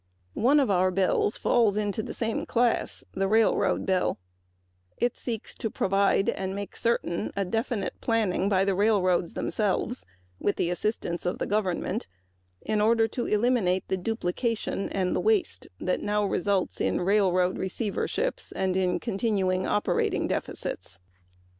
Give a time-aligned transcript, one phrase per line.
[0.35, 4.15] Our Railroad Bill falls into the same class because
[4.97, 10.03] it seeks to provide and make certain definite planning by the railroads themselves,
[10.39, 12.07] with the assistance of the government,
[12.67, 19.67] to eliminate the duplication and waste that is now resulting in railroad receiverships and continuing
[19.67, 20.97] operating deficits.